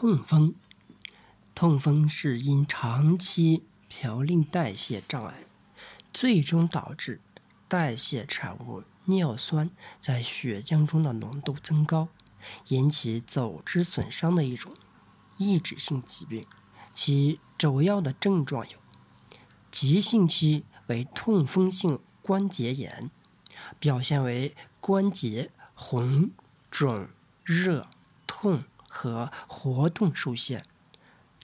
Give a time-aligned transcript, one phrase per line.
[0.00, 0.54] 痛风，
[1.54, 5.44] 痛风是因长期嘌呤代谢障碍，
[6.10, 7.20] 最终导致
[7.68, 12.08] 代谢产物尿酸在血浆中的浓度增高，
[12.68, 14.72] 引起走脂损伤的一种
[15.36, 16.42] 抑制性疾病。
[16.94, 18.78] 其主要的症状有：
[19.70, 23.10] 急性期为痛风性关节炎，
[23.78, 26.30] 表现为关节红、
[26.70, 27.08] 肿、
[27.44, 27.86] 热、
[28.26, 28.64] 痛。
[28.92, 30.64] 和活动受限，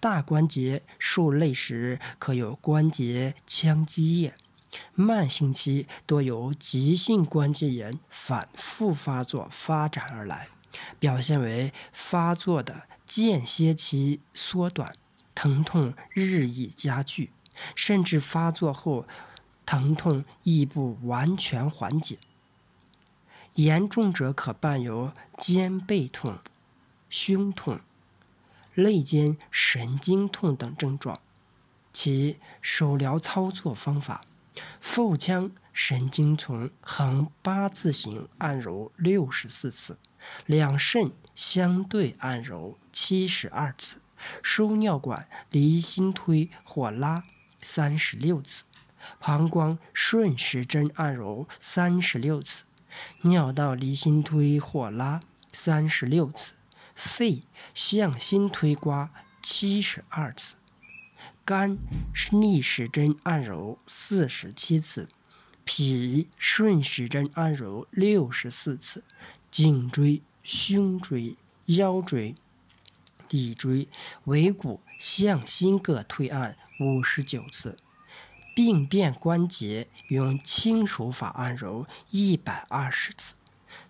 [0.00, 4.34] 大关节受累时可有关节腔积液，
[4.94, 10.48] 慢性期多由急性关节炎反复发作发展而来，
[10.98, 14.92] 表现为发作的间歇期缩短，
[15.34, 17.30] 疼痛日益加剧，
[17.76, 19.06] 甚至发作后
[19.64, 22.18] 疼痛亦不完全缓解，
[23.54, 26.38] 严重者可伴有肩背痛。
[27.08, 27.80] 胸痛、
[28.74, 31.20] 肋间神经痛等症状，
[31.92, 34.20] 其手疗操作方法：
[34.80, 39.98] 腹腔神经丛横八字形按揉六十四次，
[40.46, 43.96] 两肾相对按揉七十二次，
[44.42, 47.24] 输尿管离心推或拉
[47.62, 48.64] 三十六次，
[49.20, 52.64] 膀胱顺时针按揉三十六次，
[53.22, 55.20] 尿道离心推或拉
[55.52, 56.54] 三十六次。
[56.96, 57.42] 肺
[57.74, 59.10] 向心推刮
[59.42, 60.56] 七十二次，
[61.44, 61.78] 肝
[62.32, 65.08] 逆时针按揉四十七次，
[65.62, 69.04] 脾顺时针按揉六十四次，
[69.50, 72.34] 颈椎、胸椎、腰椎、
[73.28, 73.88] 骶椎、
[74.24, 77.76] 尾骨向心各推按五十九次，
[78.54, 83.34] 病变关节用轻手法按揉一百二十次，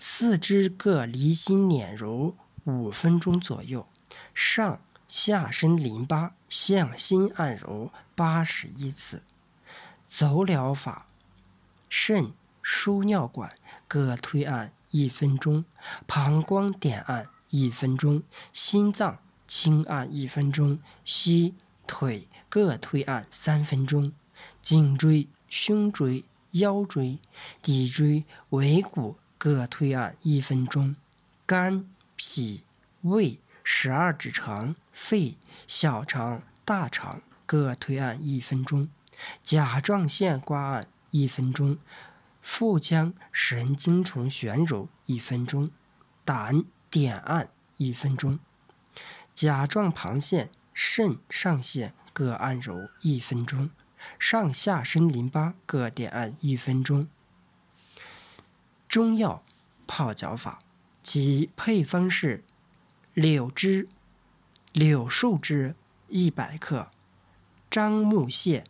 [0.00, 2.36] 四肢各离心捻揉。
[2.66, 3.86] 五分钟左右，
[4.34, 9.22] 上下身淋巴向心按揉八十一次。
[10.08, 11.06] 走疗法：
[11.88, 13.50] 肾输尿管
[13.86, 15.64] 各推按一分钟，
[16.08, 21.54] 膀胱点按一分钟，心脏轻按一分钟，膝
[21.86, 24.12] 腿各推按三分钟，
[24.60, 27.20] 颈椎、胸椎、腰椎、
[27.62, 30.96] 骶椎、尾骨各推按一分钟，
[31.46, 31.88] 肝。
[32.16, 32.64] 脾、
[33.02, 38.88] 胃、十二指肠、肺、小肠、大肠各推按一分钟，
[39.44, 41.78] 甲状腺刮按一分钟，
[42.40, 45.70] 腹腔神经丛旋揉一分钟，
[46.24, 48.38] 胆点按一分钟，
[49.34, 53.70] 甲状旁腺、肾上腺各按揉一分钟，
[54.18, 57.08] 上下身淋巴各点按一分钟。
[58.88, 59.42] 中药
[59.86, 60.58] 泡脚法。
[61.06, 62.42] 其配方是：
[63.14, 63.88] 柳枝、
[64.72, 65.76] 柳树枝
[66.08, 66.90] 一百克，
[67.70, 68.64] 樟木屑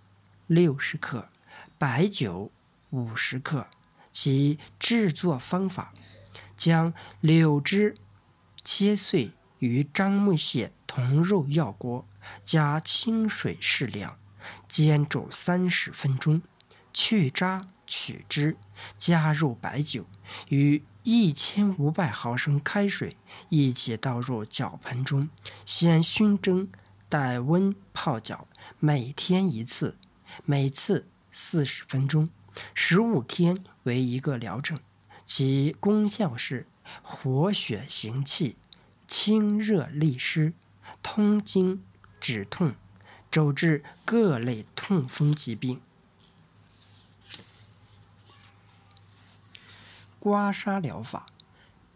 [0.47, 1.31] 六十克，
[1.79, 2.53] 白酒
[2.91, 3.69] 五十克。
[4.13, 5.95] 其制作方法：
[6.59, 6.93] 将
[7.23, 7.95] 柳枝
[8.63, 12.07] 切碎，与樟木屑同入药锅，
[12.45, 14.19] 加清水适量，
[14.69, 16.43] 煎煮三十分钟，
[16.93, 18.57] 去渣取汁，
[18.99, 20.05] 加入白酒
[20.49, 20.83] 与。
[21.09, 23.17] 一千五百毫升开水
[23.49, 25.31] 一起倒入脚盆中，
[25.65, 26.69] 先熏蒸，
[27.09, 28.49] 待温泡脚。
[28.81, 29.97] 每天一次，
[30.45, 32.29] 每次四十分钟，
[32.75, 34.77] 十五天为一个疗程。
[35.25, 36.67] 其功效是
[37.03, 38.57] 活血行气、
[39.07, 40.55] 清热利湿、
[41.05, 41.85] 通经
[42.19, 42.75] 止痛，
[43.31, 45.81] 主治各类痛风疾病。
[50.19, 51.27] 刮痧疗法，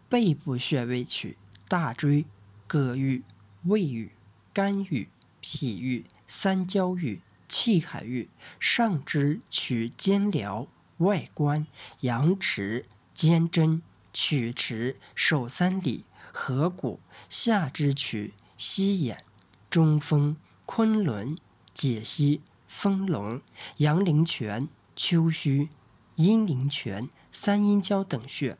[0.09, 1.37] 背部穴位取
[1.67, 2.25] 大椎、
[2.67, 3.23] 膈俞、
[3.63, 4.11] 胃俞、
[4.53, 5.09] 肝俞、
[5.39, 8.27] 脾俞、三焦俞、气海俞；
[8.59, 10.67] 上肢取肩髎、
[10.97, 11.65] 外关、
[12.01, 13.81] 阳池、肩贞、
[14.13, 16.99] 曲池、手三里、合谷；
[17.29, 19.23] 下肢取膝眼、
[19.69, 21.37] 中风、昆仑、
[21.73, 23.41] 解析、丰隆、
[23.77, 25.69] 阳陵泉、丘墟、
[26.15, 27.09] 阴陵泉。
[27.33, 28.57] 三阴交等穴，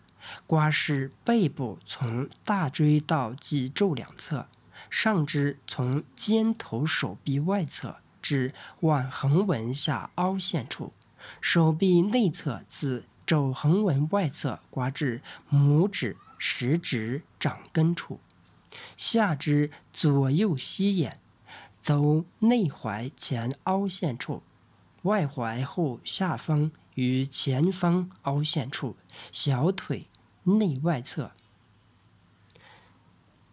[0.47, 4.47] 刮拭背部从大椎到脊柱两侧，
[4.89, 10.93] 上肢从肩头手臂外侧至腕横纹下凹陷处，
[11.41, 15.21] 手臂内侧自肘横纹外侧刮至
[15.51, 18.21] 拇指、食指、掌根处，
[18.95, 21.19] 下肢左右膝眼，
[21.81, 24.41] 走内踝前凹陷处，
[25.03, 26.71] 外踝后下方。
[26.95, 28.97] 与前方凹陷处，
[29.31, 30.09] 小腿
[30.43, 31.31] 内外侧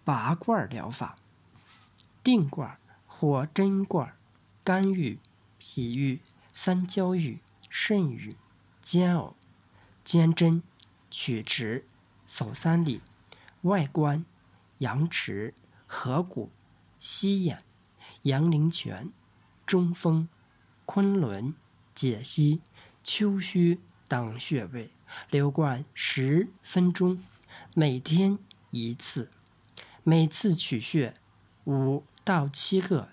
[0.02, 1.16] 拔罐疗法。
[2.24, 4.12] 定罐或针罐，
[4.64, 5.20] 肝郁、
[5.56, 6.20] 脾郁、
[6.52, 7.40] 三焦郁、
[7.70, 8.34] 肾郁、
[8.82, 9.36] 煎熬、
[10.04, 10.62] 煎针、
[11.08, 11.86] 曲池、
[12.26, 13.00] 手三里、
[13.62, 14.26] 外关、
[14.78, 15.54] 阳池、
[15.86, 16.50] 合谷、
[16.98, 17.62] 膝眼、
[18.22, 19.12] 阳陵泉、
[19.64, 20.28] 中风、
[20.90, 21.54] 昆仑、
[21.94, 22.62] 解析、
[23.04, 24.90] 丘虚等穴位，
[25.28, 27.22] 留贯十分钟，
[27.74, 28.38] 每天
[28.70, 29.30] 一次，
[30.02, 31.14] 每次取穴
[31.66, 33.10] 五到七个，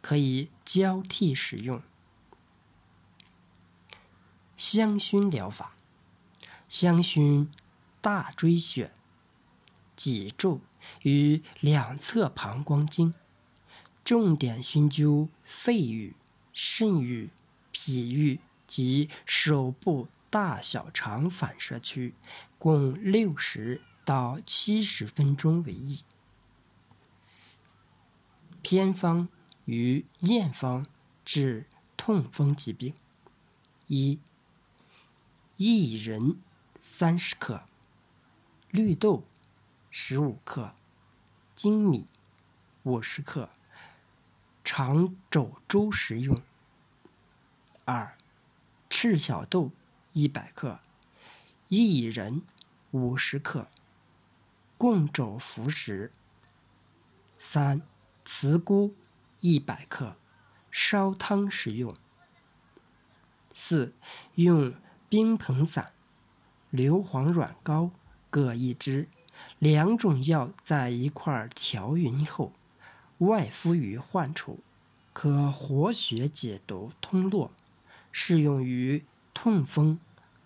[0.00, 1.82] 可以交替使用。
[4.56, 5.74] 香薰疗法，
[6.68, 7.48] 香薰
[8.00, 8.92] 大椎穴、
[9.96, 10.60] 脊柱
[11.02, 13.12] 与两侧膀胱经，
[14.04, 16.14] 重点熏灸肺俞、
[16.60, 17.30] 肾郁、
[17.70, 22.16] 脾郁及手部大小肠反射区，
[22.58, 26.02] 共六十到七十分钟为宜。
[28.60, 29.28] 偏方
[29.66, 30.84] 与验方
[31.24, 31.64] 治
[31.96, 32.92] 痛风疾病：
[33.86, 34.18] 一、
[35.58, 36.40] 薏仁
[36.80, 37.62] 三十克，
[38.72, 39.22] 绿豆
[39.92, 40.74] 十五克，
[41.56, 42.08] 粳米
[42.82, 43.48] 五十克，
[44.64, 46.42] 常肘粥食用。
[47.90, 48.18] 二、
[48.90, 49.70] 赤小豆
[50.12, 50.78] 一百克，
[51.70, 52.42] 薏仁
[52.90, 53.66] 五十克，
[54.76, 56.12] 共肘服食。
[57.38, 57.80] 三、
[58.26, 58.94] 茨菇
[59.40, 60.16] 一百克，
[60.70, 61.94] 烧汤食用。
[63.54, 63.94] 四、
[64.34, 64.74] 用。
[65.08, 65.94] 冰硼散、
[66.68, 67.92] 硫磺软膏
[68.28, 69.08] 各一支，
[69.58, 72.52] 两种药在一块调匀后，
[73.16, 74.60] 外敷于患处，
[75.14, 77.50] 可活血解毒、通络，
[78.20, 80.00] 适用于痛风、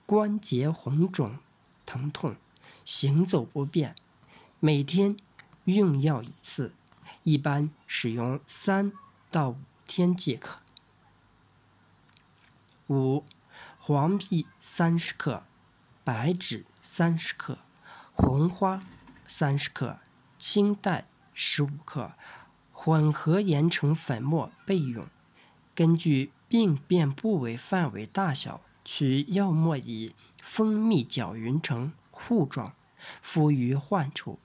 [0.05, 1.39] 关节红肿、
[1.87, 2.37] 疼痛、
[2.85, 3.97] 行走不便。
[4.61, 5.17] 每天
[5.65, 6.75] 用药一次，
[7.23, 8.93] 一般使用三
[9.31, 10.61] 到五天即可。
[12.89, 13.25] 五。
[13.79, 15.43] 黄皮三十克，
[16.05, 17.59] 白芷三十克，
[18.13, 18.81] 红花
[19.27, 19.99] 三十克，
[20.39, 22.13] 青黛十五克，
[22.71, 25.05] 混合研成粉末备用。
[25.75, 32.75] 根据病变部位范围大小，取药末以蜂蜜搅匀成糊状，
[33.21, 34.39] 敷于患处，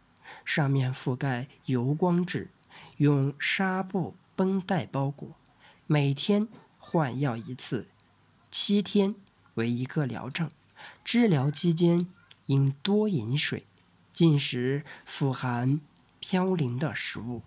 [0.45, 2.49] 上面覆盖油光纸，
[2.97, 5.29] 用纱布绷带包裹。
[5.85, 6.47] 每天
[6.77, 7.87] 换药一次，
[8.49, 9.15] 七天。
[9.55, 10.51] 为一个疗程，
[11.03, 12.05] 治疗期间
[12.45, 13.65] 应多饮水，
[14.13, 15.81] 进食富含
[16.21, 17.41] 嘌呤的食物。